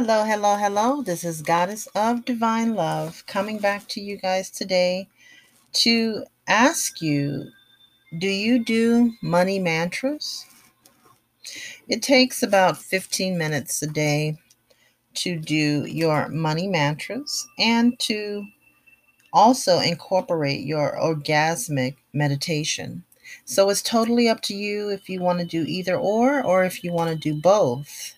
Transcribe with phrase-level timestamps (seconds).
[0.00, 1.02] Hello, hello, hello.
[1.02, 5.08] This is Goddess of Divine Love coming back to you guys today
[5.72, 7.50] to ask you
[8.16, 10.46] do you do money mantras?
[11.88, 14.38] It takes about 15 minutes a day
[15.14, 18.46] to do your money mantras and to
[19.32, 23.02] also incorporate your orgasmic meditation.
[23.44, 26.84] So it's totally up to you if you want to do either or or if
[26.84, 28.14] you want to do both.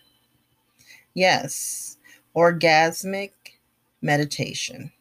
[1.15, 1.99] Yes,
[2.35, 3.33] orgasmic
[4.03, 4.93] meditation.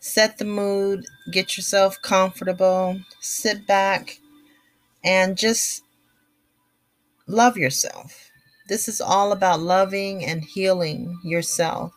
[0.00, 4.18] Set the mood, get yourself comfortable, sit back,
[5.04, 5.84] and just
[7.26, 8.30] love yourself.
[8.68, 11.92] This is all about loving and healing yourself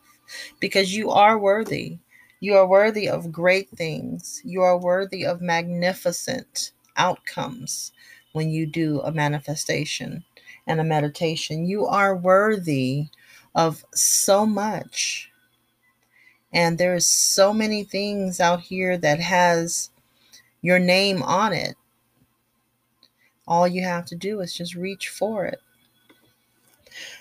[0.60, 2.00] because you are worthy.
[2.40, 4.42] You are worthy of great things.
[4.46, 7.92] You are worthy of magnificent outcomes
[8.34, 10.24] when you do a manifestation
[10.68, 11.66] and a meditation.
[11.66, 13.08] You are worthy
[13.54, 15.32] of so much.
[16.54, 19.90] And there's so many things out here that has
[20.62, 21.76] your name on it.
[23.48, 25.60] All you have to do is just reach for it.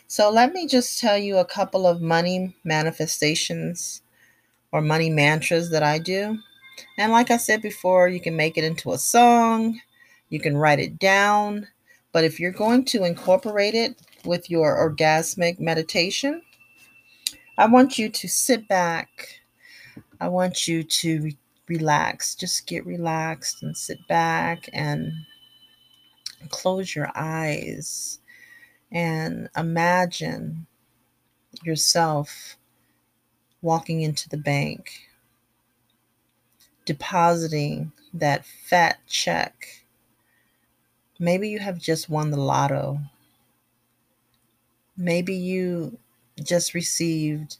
[0.07, 4.03] So let me just tell you a couple of money manifestations
[4.73, 6.39] or money mantras that I do.
[6.99, 9.81] And like I said before, you can make it into a song,
[10.29, 11.69] you can write it down,
[12.15, 16.41] but if you're going to incorporate it with your orgasmic meditation,
[17.59, 19.41] I want you to sit back.
[20.21, 22.37] I want you to re- relax.
[22.37, 25.11] Just get relaxed and sit back and
[26.51, 28.21] close your eyes
[28.93, 30.69] and imagine
[31.65, 32.57] yourself
[33.61, 35.09] walking into the bank,
[36.85, 39.84] depositing that fat check
[41.19, 43.01] Maybe you have just won the lotto.
[44.97, 45.99] Maybe you
[46.43, 47.59] just received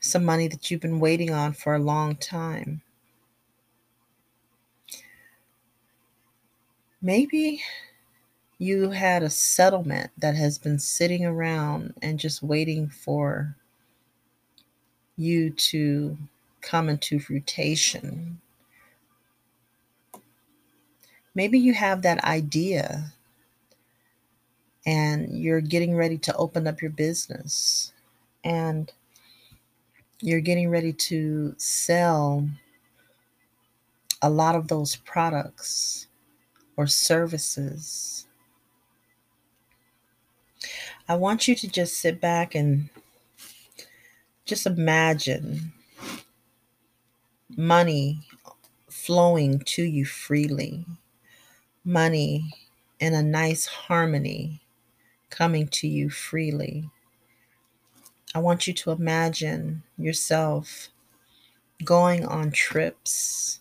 [0.00, 2.82] some money that you've been waiting on for a long time.
[7.00, 7.62] Maybe
[8.58, 13.56] you had a settlement that has been sitting around and just waiting for
[15.16, 16.16] you to
[16.60, 18.40] come into fruition.
[21.34, 23.12] Maybe you have that idea
[24.86, 27.92] and you're getting ready to open up your business
[28.44, 28.92] and
[30.20, 32.48] you're getting ready to sell
[34.22, 36.06] a lot of those products
[36.76, 38.26] or services.
[41.08, 42.88] I want you to just sit back and
[44.46, 45.72] just imagine
[47.56, 48.20] money
[48.88, 50.86] flowing to you freely
[51.84, 52.52] money
[53.00, 54.62] in a nice harmony
[55.30, 56.88] coming to you freely.
[58.34, 60.88] I want you to imagine yourself
[61.84, 63.60] going on trips,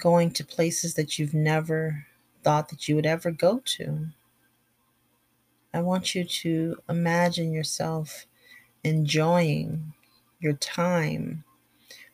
[0.00, 2.06] going to places that you've never
[2.42, 4.06] thought that you would ever go to.
[5.74, 8.26] I want you to imagine yourself
[8.84, 9.92] enjoying
[10.40, 11.44] your time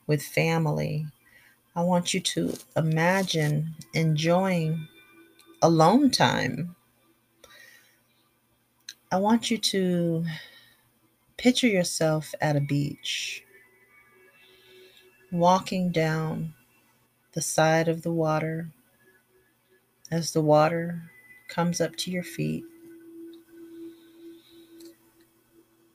[0.06, 1.06] with family
[1.78, 4.88] I want you to imagine enjoying
[5.62, 6.74] alone time.
[9.12, 10.24] I want you to
[11.36, 13.44] picture yourself at a beach,
[15.30, 16.52] walking down
[17.34, 18.72] the side of the water
[20.10, 21.00] as the water
[21.46, 22.64] comes up to your feet.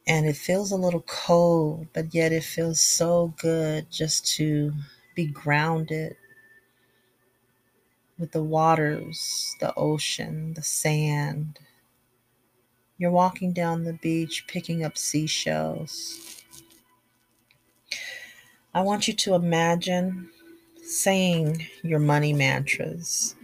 [0.07, 4.71] And it feels a little cold, but yet it feels so good just to
[5.15, 6.15] be grounded
[8.17, 11.59] with the waters, the ocean, the sand.
[12.97, 16.43] You're walking down the beach picking up seashells.
[18.73, 20.29] I want you to imagine
[20.83, 23.35] saying your money mantras.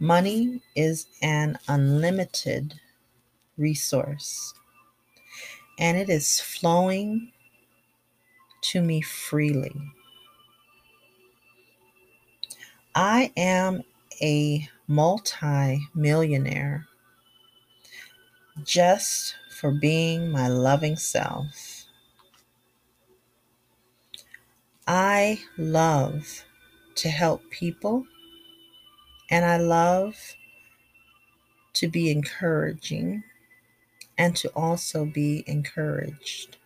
[0.00, 2.74] Money is an unlimited
[3.56, 4.54] resource
[5.78, 7.32] and it is flowing
[8.62, 9.74] to me freely.
[13.00, 13.84] I am
[14.20, 16.88] a multi-millionaire
[18.64, 21.84] just for being my loving self.
[24.88, 26.44] I love
[26.96, 28.04] to help people
[29.30, 30.34] and I love
[31.74, 33.22] to be encouraging
[34.18, 36.56] and to also be encouraged.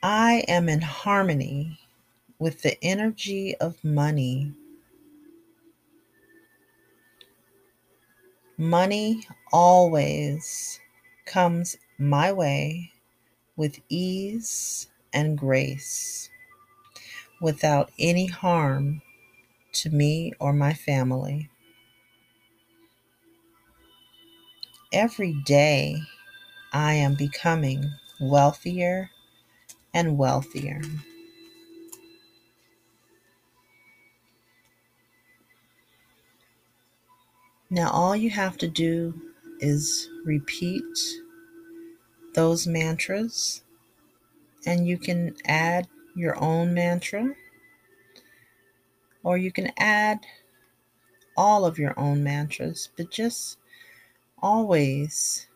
[0.00, 1.80] I am in harmony
[2.40, 4.52] with the energy of money.
[8.56, 9.22] Money
[9.52, 10.80] always
[11.26, 12.90] comes my way
[13.56, 16.30] with ease and grace
[17.42, 19.02] without any harm
[19.72, 21.50] to me or my family.
[24.92, 25.96] Every day
[26.72, 27.84] I am becoming
[28.18, 29.10] wealthier
[29.92, 30.82] and wealthier.
[37.72, 39.14] Now, all you have to do
[39.60, 40.82] is repeat
[42.34, 43.62] those mantras,
[44.66, 45.86] and you can add
[46.16, 47.32] your own mantra,
[49.22, 50.26] or you can add
[51.36, 53.56] all of your own mantras, but just
[54.42, 55.46] always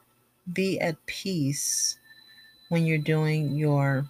[0.52, 1.98] be at peace
[2.68, 4.06] when you're doing your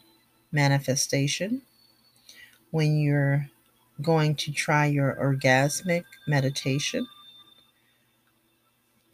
[0.52, 1.62] manifestation,
[2.70, 3.48] when you're
[4.02, 7.06] going to try your orgasmic meditation.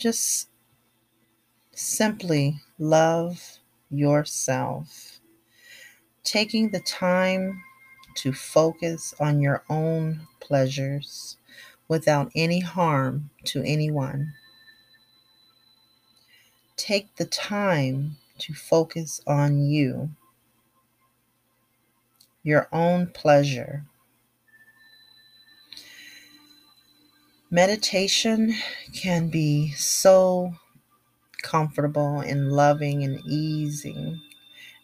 [0.00, 0.48] Just
[1.72, 3.58] simply love
[3.90, 5.20] yourself.
[6.24, 7.62] Taking the time
[8.14, 11.36] to focus on your own pleasures
[11.86, 14.32] without any harm to anyone.
[16.78, 20.08] Take the time to focus on you,
[22.42, 23.84] your own pleasure.
[27.52, 28.54] Meditation
[28.94, 30.54] can be so
[31.42, 34.20] comfortable and loving and easing,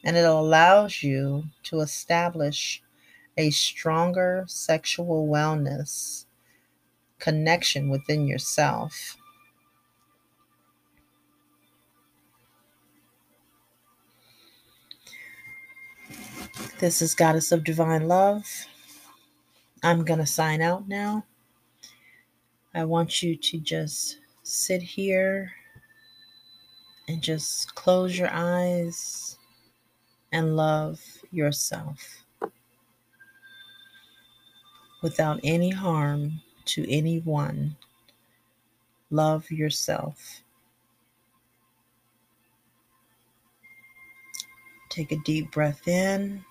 [0.02, 2.82] and it allows you to establish
[3.36, 6.24] a stronger sexual wellness
[7.20, 9.16] connection within yourself.
[16.80, 18.66] This is Goddess of Divine Love.
[19.84, 21.24] I'm going to sign out now.
[22.76, 25.50] I want you to just sit here
[27.08, 29.38] and just close your eyes
[30.32, 31.00] and love
[31.32, 32.22] yourself
[35.02, 37.74] without any harm to anyone.
[39.08, 40.42] Love yourself.
[44.90, 46.44] Take a deep breath in.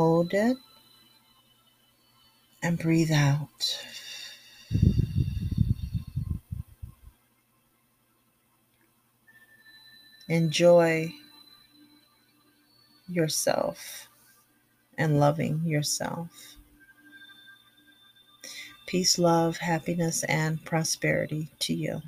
[0.00, 0.56] Hold it
[2.62, 3.84] and breathe out.
[10.26, 11.12] Enjoy
[13.10, 14.08] yourself
[14.96, 16.56] and loving yourself.
[18.86, 22.00] Peace, love, happiness, and prosperity to you.